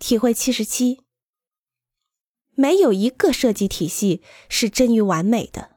[0.00, 1.02] 体会七十七，
[2.54, 5.76] 没有一个设计体系是臻于完美的。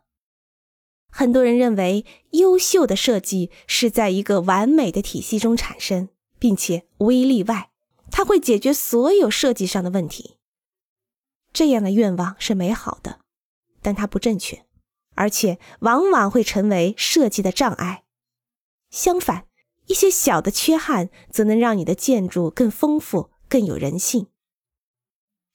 [1.12, 6.08] 很多人认为，优秀的设计是在一个完美的体系中产生，
[6.40, 7.72] 并且无一例外，
[8.10, 10.38] 它会解决所有设计上的问题。
[11.52, 13.20] 这样的愿望是美好的，
[13.82, 14.66] 但它不正确，
[15.16, 18.06] 而且往往会成为设计的障碍。
[18.90, 19.48] 相反，
[19.88, 24.30] 一些小的缺憾则能让你的建筑更丰富、更有人性。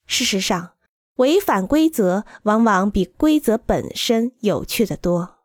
[0.05, 0.77] 事实上，
[1.15, 5.39] 违反规则往往比规则本身有趣的多。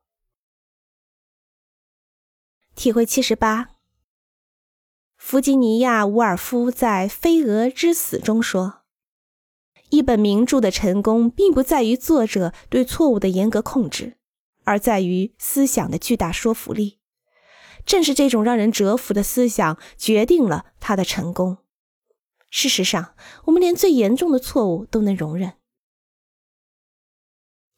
[2.76, 3.70] 体会七十八。
[5.16, 8.82] 弗吉尼亚·伍尔夫在《飞蛾之死》中说
[9.90, 14.16] ：“一本名著的成功，并不在于作者对错误的严格控制，
[14.62, 17.00] 而在于思想的巨大说服力。
[17.84, 21.63] 正是这种让人折服的思想，决定了他的成功。
[22.56, 25.54] 事实上，我们连最严重的错误都能容忍。”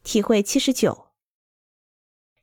[0.05, 1.06] 体会七十九。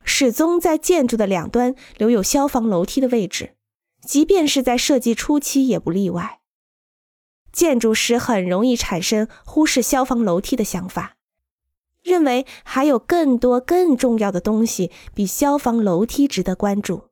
[0.02, 3.54] 始终在建筑的两端留有消防楼梯的位置，
[4.02, 6.40] 即便是在设计初期也不例外。
[7.52, 11.16] 建筑师很容易产生忽视消防楼梯的想法，
[12.02, 17.10] 认为还有更多更重要的东西比消防楼梯值得关注。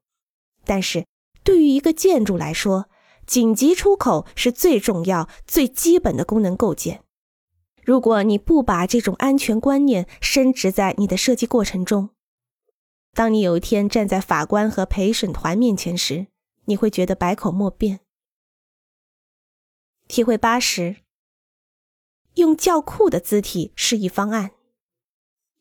[0.65, 1.07] 但是，
[1.45, 2.91] 对于一个建筑来说，
[3.27, 7.03] 紧急出口是最重要、最基本的功能构件。
[7.85, 12.11] 如果你不把这种安全观念深植在你的设计过程中，
[13.13, 16.29] 当你有一天站在法官和陪审团面前时，
[16.67, 18.01] 你会觉得百口莫辩。
[20.07, 20.97] 体会八十，
[22.35, 24.53] 用较酷的字体示意方案，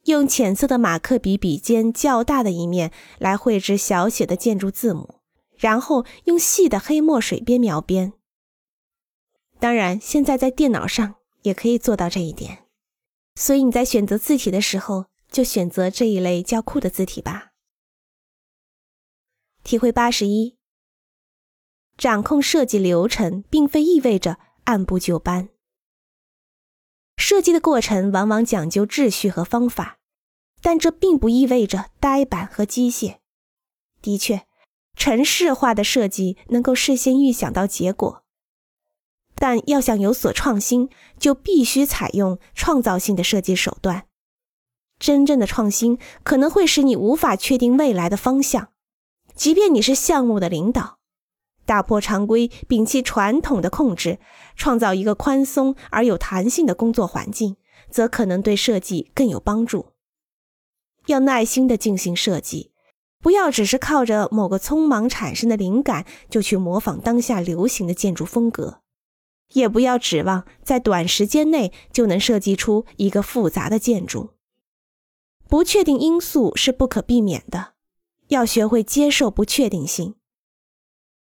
[0.04, 5.21] 用浅色的马克笔笔尖较大的一面来绘制小写的建筑字母，
[5.62, 8.12] 然后用细的黑墨水边描边。
[9.60, 12.66] 当然，现在在电脑上也可以做到这一点，
[13.36, 15.06] 所以你在选择字体的时候。
[15.32, 17.54] 就选择这一类较酷的字体吧。
[19.64, 20.58] 体会八十一：
[21.98, 25.48] 掌控设计流程，并非意味着按部就班。
[27.16, 30.00] 设计的过程往往讲究秩序和方法，
[30.62, 33.20] 但这并不意味着呆板和机械。
[34.02, 34.46] 的确，
[35.02, 38.24] 程式化的设计能够事先预想到结果，
[39.34, 44.06] 但要想有所创新，就必须采用创造性的设计手段。
[45.00, 48.70] 真正的创新可能会使你无法确定未来的方向，
[49.34, 51.00] 即便你是项目的领导，
[51.66, 54.20] 打破常规，摒弃传统的控制，
[54.56, 57.58] 创造一个宽松而有弹性的工作环境，
[57.90, 59.88] 则可能对设计更有帮助。
[61.08, 62.71] 要耐心地进行设计，
[63.22, 68.82] 不要只是靠着某个匆忙产生的灵感就去模仿当下流行的建筑风格，
[69.54, 74.32] 也不要指望在短时间内就能设计出一个复杂的建筑。
[75.48, 77.74] 不确定因素是不可避免的，
[78.30, 80.16] 要学会接受不确定性。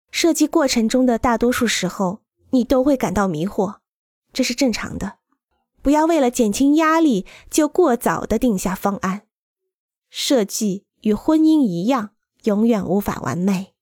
[0.10, 3.80] 设计过程中的大多数时候，你都会感到迷惑，
[4.32, 5.18] 这是正常的。
[5.82, 9.28] 不要为了减轻压力就过早的定下方案。
[10.10, 12.10] 设计与婚姻一样，
[12.46, 13.75] 永远无法完美。